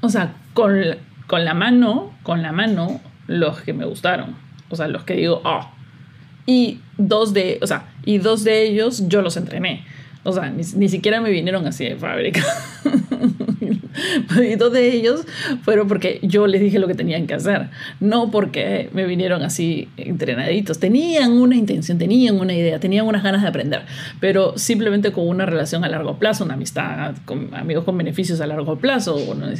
o 0.01 0.09
sea, 0.09 0.35
con, 0.53 0.73
con 1.27 1.45
la 1.45 1.53
mano, 1.53 2.13
con 2.23 2.41
la 2.41 2.51
mano, 2.51 3.01
los 3.27 3.61
que 3.61 3.73
me 3.73 3.85
gustaron. 3.85 4.35
O 4.69 4.75
sea, 4.75 4.87
los 4.87 5.03
que 5.03 5.15
digo, 5.15 5.41
oh. 5.43 5.69
Y 6.45 6.79
dos 6.97 7.33
de, 7.33 7.59
o 7.61 7.67
sea, 7.67 7.85
y 8.05 8.17
dos 8.17 8.43
de 8.43 8.63
ellos 8.63 9.07
yo 9.07 9.21
los 9.21 9.37
entrené. 9.37 9.85
O 10.23 10.31
sea, 10.31 10.49
ni, 10.49 10.63
ni 10.75 10.89
siquiera 10.89 11.21
me 11.21 11.29
vinieron 11.29 11.65
así 11.67 11.85
de 11.85 11.95
fábrica. 11.95 12.43
y 14.41 14.55
dos 14.55 14.71
de 14.71 14.91
ellos 14.91 15.25
fueron 15.63 15.87
porque 15.87 16.19
yo 16.21 16.47
les 16.47 16.61
dije 16.61 16.79
lo 16.79 16.87
que 16.87 16.95
tenían 16.95 17.27
que 17.27 17.33
hacer, 17.33 17.69
no 17.99 18.31
porque 18.31 18.89
me 18.93 19.05
vinieron 19.05 19.43
así 19.43 19.89
entrenaditos. 19.97 20.79
Tenían 20.79 21.33
una 21.33 21.55
intención, 21.55 21.97
tenían 21.97 22.39
una 22.39 22.53
idea, 22.53 22.79
tenían 22.79 23.05
unas 23.05 23.23
ganas 23.23 23.41
de 23.41 23.47
aprender, 23.47 23.81
pero 24.19 24.57
simplemente 24.57 25.11
con 25.11 25.27
una 25.27 25.45
relación 25.45 25.83
a 25.83 25.89
largo 25.89 26.17
plazo, 26.17 26.43
una 26.43 26.55
amistad 26.55 27.15
con 27.25 27.53
amigos 27.53 27.83
con 27.83 27.97
beneficios 27.97 28.41
a 28.41 28.47
largo 28.47 28.77
plazo, 28.77 29.17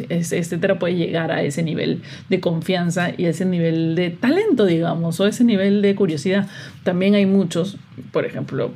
etcétera, 0.09 0.79
puede 0.79 0.95
llegar 0.95 1.31
a 1.31 1.43
ese 1.43 1.63
nivel 1.63 2.01
de 2.29 2.39
confianza 2.39 3.11
y 3.17 3.25
ese 3.25 3.45
nivel 3.45 3.95
de 3.95 4.09
talento, 4.09 4.65
digamos, 4.65 5.19
o 5.19 5.27
ese 5.27 5.43
nivel 5.43 5.81
de 5.81 5.95
curiosidad. 5.95 6.47
También 6.83 7.15
hay 7.15 7.25
muchos, 7.25 7.77
por 8.11 8.25
ejemplo, 8.25 8.71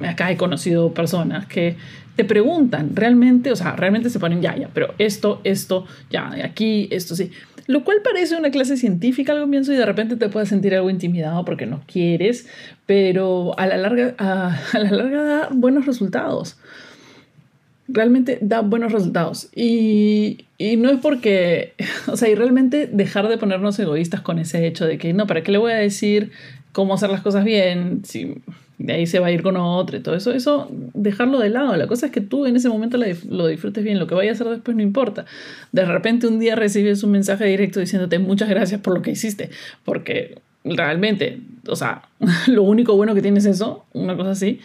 acá 0.00 0.30
he 0.30 0.36
conocido 0.36 0.92
personas 0.94 1.46
que 1.46 1.76
te 2.16 2.24
preguntan 2.24 2.94
realmente, 2.94 3.50
o 3.52 3.56
sea, 3.56 3.74
realmente 3.74 4.10
se 4.10 4.18
ponen 4.18 4.42
ya, 4.42 4.56
ya, 4.56 4.68
pero 4.72 4.94
esto, 4.98 5.40
esto, 5.44 5.86
ya, 6.10 6.30
aquí, 6.44 6.88
esto 6.90 7.16
sí. 7.16 7.30
Lo 7.66 7.84
cual 7.84 7.98
parece 8.02 8.36
una 8.36 8.50
clase 8.50 8.76
científica 8.76 9.32
al 9.32 9.40
comienzo 9.40 9.72
y 9.72 9.76
de 9.76 9.86
repente 9.86 10.16
te 10.16 10.28
puedes 10.28 10.48
sentir 10.48 10.74
algo 10.74 10.90
intimidado 10.90 11.44
porque 11.44 11.66
no 11.66 11.82
quieres, 11.86 12.48
pero 12.86 13.58
a 13.58 13.66
la 13.66 13.76
larga, 13.76 14.14
a, 14.18 14.58
la 14.78 14.90
larga 14.90 15.22
da 15.22 15.48
buenos 15.52 15.86
resultados. 15.86 16.58
Realmente 17.88 18.38
da 18.40 18.60
buenos 18.60 18.92
resultados. 18.92 19.48
Y, 19.54 20.46
y 20.58 20.76
no 20.76 20.90
es 20.90 21.00
porque, 21.00 21.74
o 22.08 22.16
sea, 22.16 22.28
y 22.28 22.34
realmente 22.34 22.88
dejar 22.92 23.28
de 23.28 23.38
ponernos 23.38 23.78
egoístas 23.78 24.20
con 24.20 24.38
ese 24.38 24.66
hecho 24.66 24.84
de 24.84 24.98
que, 24.98 25.12
no, 25.12 25.26
¿para 25.26 25.42
qué 25.42 25.52
le 25.52 25.58
voy 25.58 25.72
a 25.72 25.76
decir 25.76 26.32
cómo 26.72 26.94
hacer 26.94 27.10
las 27.10 27.22
cosas 27.22 27.44
bien? 27.44 28.02
Si 28.04 28.42
de 28.82 28.92
ahí 28.92 29.06
se 29.06 29.20
va 29.20 29.28
a 29.28 29.30
ir 29.30 29.42
con 29.42 29.56
otro 29.56 29.96
y 29.96 30.00
todo 30.00 30.16
eso, 30.16 30.32
eso 30.32 30.68
dejarlo 30.92 31.38
de 31.38 31.50
lado. 31.50 31.76
La 31.76 31.86
cosa 31.86 32.06
es 32.06 32.12
que 32.12 32.20
tú 32.20 32.46
en 32.46 32.56
ese 32.56 32.68
momento 32.68 32.98
lo 32.98 33.46
disfrutes 33.46 33.84
bien, 33.84 33.98
lo 33.98 34.08
que 34.08 34.14
vaya 34.14 34.30
a 34.30 34.34
hacer 34.34 34.48
después 34.48 34.76
no 34.76 34.82
importa. 34.82 35.24
De 35.70 35.84
repente 35.84 36.26
un 36.26 36.40
día 36.40 36.56
recibes 36.56 37.02
un 37.04 37.12
mensaje 37.12 37.44
directo 37.44 37.78
diciéndote 37.78 38.18
muchas 38.18 38.48
gracias 38.48 38.80
por 38.80 38.94
lo 38.94 39.00
que 39.00 39.12
hiciste, 39.12 39.50
porque 39.84 40.38
realmente, 40.64 41.40
o 41.68 41.76
sea, 41.76 42.08
lo 42.48 42.64
único 42.64 42.96
bueno 42.96 43.14
que 43.14 43.22
tiene 43.22 43.38
es 43.38 43.46
eso, 43.46 43.86
una 43.92 44.16
cosa 44.16 44.30
así. 44.30 44.58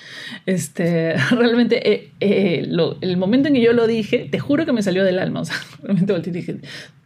Este, 0.47 1.13
realmente, 1.31 1.93
eh, 1.93 2.09
eh, 2.19 2.67
el 3.01 3.17
momento 3.17 3.49
en 3.49 3.53
que 3.53 3.61
yo 3.61 3.73
lo 3.73 3.85
dije, 3.85 4.27
te 4.31 4.39
juro 4.39 4.65
que 4.65 4.73
me 4.73 4.81
salió 4.81 5.03
del 5.03 5.19
alma. 5.19 5.41
O 5.41 5.45
sea, 5.45 5.57
realmente 5.83 6.31
dije, 6.31 6.57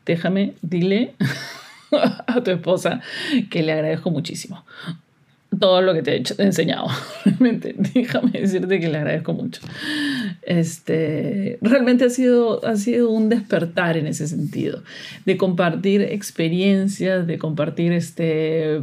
déjame, 0.05 0.53
dile 0.61 1.13
a 1.91 2.41
tu 2.41 2.51
esposa 2.51 3.01
que 3.49 3.63
le 3.63 3.73
agradezco 3.73 4.11
muchísimo 4.11 4.63
todo 5.59 5.81
lo 5.81 5.93
que 5.93 6.01
te 6.01 6.15
he, 6.15 6.43
enseñado. 6.43 6.87
Realmente, 7.25 7.75
déjame 7.93 8.31
decirte 8.31 8.79
que 8.79 8.89
le 8.89 8.97
agradezco 8.97 9.33
mucho. 9.33 9.61
Este, 10.41 11.57
realmente 11.61 12.05
ha 12.05 12.09
sido, 12.09 12.65
ha 12.65 12.75
sido 12.77 13.09
un 13.09 13.29
despertar 13.29 13.97
en 13.97 14.07
ese 14.07 14.27
sentido, 14.27 14.83
de 15.25 15.37
compartir 15.37 16.01
experiencias, 16.01 17.27
de 17.27 17.37
compartir 17.37 17.91
este, 17.91 18.81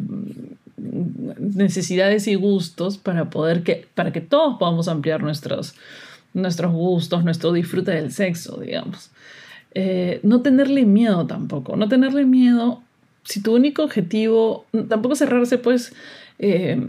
necesidades 0.77 2.29
y 2.29 2.35
gustos 2.35 2.99
para, 2.99 3.31
poder 3.31 3.63
que, 3.63 3.87
para 3.95 4.13
que 4.13 4.21
todos 4.21 4.59
podamos 4.59 4.89
ampliar 4.89 5.23
nuestros, 5.23 5.75
nuestros 6.35 6.73
gustos, 6.73 7.25
nuestro 7.25 7.53
disfrute 7.53 7.93
del 7.93 8.13
sexo, 8.13 8.61
digamos. 8.61 9.11
Eh, 9.75 10.21
no 10.23 10.43
tenerle 10.43 10.85
miedo 10.85 11.27
tampoco, 11.27 11.77
no 11.77 11.89
tenerle 11.89 12.25
miedo 12.25 12.83
si 13.25 13.43
tu 13.43 13.55
único 13.55 13.85
objetivo, 13.85 14.65
tampoco 14.89 15.15
cerrarse 15.15 15.59
pues 15.59 15.93
eh, 16.39 16.81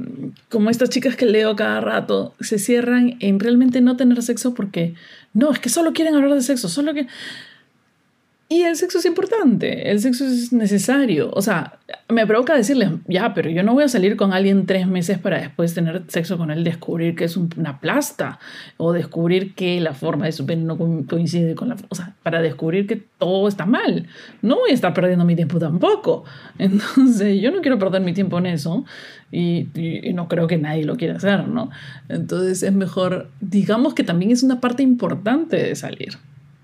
como 0.49 0.69
estas 0.69 0.89
chicas 0.89 1.15
que 1.15 1.25
leo 1.25 1.55
cada 1.55 1.81
rato, 1.81 2.35
se 2.39 2.59
cierran 2.59 3.17
en 3.19 3.39
realmente 3.39 3.81
no 3.81 3.97
tener 3.97 4.21
sexo 4.21 4.53
porque 4.53 4.93
no, 5.33 5.51
es 5.51 5.59
que 5.59 5.69
solo 5.69 5.93
quieren 5.93 6.15
hablar 6.15 6.35
de 6.35 6.41
sexo, 6.41 6.69
solo 6.69 6.93
que 6.93 7.07
y 8.51 8.63
el 8.63 8.75
sexo 8.75 8.97
es 8.97 9.05
importante, 9.05 9.91
el 9.91 9.99
sexo 9.99 10.25
es 10.25 10.51
necesario. 10.51 11.29
O 11.35 11.41
sea, 11.43 11.77
me 12.07 12.25
provoca 12.25 12.55
decirles, 12.55 12.89
ya, 13.07 13.35
pero 13.35 13.51
yo 13.51 13.61
no 13.61 13.75
voy 13.75 13.83
a 13.83 13.87
salir 13.87 14.15
con 14.15 14.33
alguien 14.33 14.65
tres 14.65 14.87
meses 14.87 15.19
para 15.19 15.39
después 15.39 15.75
tener 15.75 16.01
sexo 16.07 16.35
con 16.35 16.49
él, 16.49 16.63
descubrir 16.63 17.15
que 17.15 17.25
es 17.25 17.37
una 17.37 17.79
plasta 17.79 18.39
o 18.77 18.91
descubrir 18.91 19.53
que 19.53 19.79
la 19.79 19.93
forma 19.93 20.25
de 20.25 20.31
su 20.31 20.47
pene 20.47 20.63
no 20.63 20.79
coincide 20.79 21.53
con 21.53 21.69
la... 21.69 21.77
O 21.89 21.95
sea, 21.95 22.15
para 22.23 22.41
descubrir 22.41 22.87
que 22.87 22.95
todo 22.95 23.47
está 23.47 23.67
mal. 23.67 24.07
No 24.41 24.55
voy 24.55 24.71
a 24.71 24.73
estar 24.73 24.95
perdiendo 24.95 25.25
mi 25.25 25.35
tiempo 25.35 25.59
tampoco. 25.59 26.23
Entonces, 26.57 27.39
yo 27.39 27.51
no 27.51 27.61
quiero 27.61 27.77
perder 27.77 28.01
mi 28.01 28.13
tiempo 28.13 28.39
en 28.39 28.47
eso 28.47 28.83
y, 29.31 29.67
y 29.75 30.11
no 30.13 30.27
creo 30.27 30.47
que 30.47 30.57
nadie 30.57 30.85
lo 30.85 30.97
quiera 30.97 31.17
hacer, 31.17 31.47
¿no? 31.47 31.69
Entonces, 32.07 32.63
es 32.63 32.73
mejor, 32.73 33.29
digamos 33.41 33.93
que 33.93 34.03
también 34.03 34.31
es 34.31 34.41
una 34.41 34.59
parte 34.59 34.81
importante 34.81 35.55
de 35.55 35.75
salir. 35.75 36.17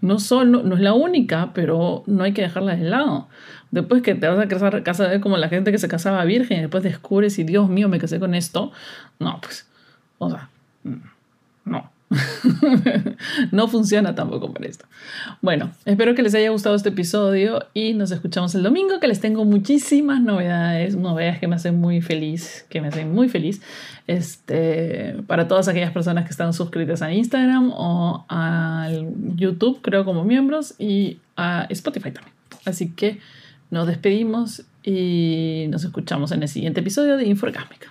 No, 0.06 0.20
solo, 0.20 0.62
no 0.62 0.76
es 0.76 0.82
la 0.82 0.94
única, 0.94 1.52
pero 1.56 2.04
no 2.06 2.24
hay 2.24 2.32
que 2.32 2.44
dejarla 2.44 2.76
de 2.76 2.84
lado. 2.84 3.28
Después 3.72 4.04
que 4.04 4.14
te 4.14 4.28
vas 4.28 4.38
a 4.38 4.48
casar, 4.48 4.84
casar 4.84 5.20
como 5.20 5.36
la 5.38 5.50
gente 5.50 5.72
que 5.72 5.80
se 5.80 5.88
casaba 5.88 6.24
virgen 6.26 6.60
y 6.60 6.62
después 6.62 6.84
descubres 6.84 7.40
y 7.40 7.44
Dios 7.44 7.70
mío, 7.70 7.90
me 7.90 7.98
casé 7.98 8.20
con 8.20 8.36
esto. 8.36 8.72
No, 9.18 9.40
pues, 9.42 9.68
o 10.20 10.30
sea, 10.30 10.50
no. 11.66 11.92
no 13.56 13.68
funciona 13.68 14.14
tampoco 14.14 14.54
para 14.54 14.68
esto. 14.68 14.86
Bueno, 15.42 15.72
espero 15.86 16.14
que 16.14 16.22
les 16.22 16.36
haya 16.36 16.50
gustado 16.50 16.76
este 16.76 16.90
episodio 16.90 17.66
y 17.74 17.94
nos 17.94 18.12
escuchamos 18.12 18.54
el 18.56 18.64
domingo, 18.64 19.00
que 19.00 19.08
les 19.08 19.20
tengo 19.20 19.46
muchísimas 19.46 20.22
novedades, 20.22 20.96
novedades 20.96 21.40
que 21.40 21.48
me 21.48 21.56
hacen 21.56 21.80
muy 21.80 22.02
feliz, 22.02 22.66
que 22.70 22.82
me 22.82 22.90
hacen 22.90 23.14
muy 23.14 23.30
feliz. 23.30 23.62
Este, 24.08 25.16
para 25.26 25.48
todas 25.48 25.68
aquellas 25.68 25.92
personas 25.92 26.26
que 26.26 26.32
están 26.32 26.54
suscritas 26.54 27.02
a 27.02 27.12
Instagram 27.12 27.72
o 27.74 28.26
a 28.30 28.90
YouTube, 29.36 29.80
creo 29.82 30.06
como 30.06 30.24
miembros, 30.24 30.76
y 30.78 31.20
a 31.36 31.66
Spotify 31.70 32.12
también. 32.12 32.36
Así 32.66 32.92
que 32.92 33.20
nos 33.72 33.88
despedimos 33.88 34.64
y 34.84 35.66
nos 35.70 35.84
escuchamos 35.84 36.32
en 36.32 36.44
el 36.44 36.50
siguiente 36.50 36.82
episodio 36.82 37.18
de 37.18 37.26
Inforgásmica. 37.26 37.88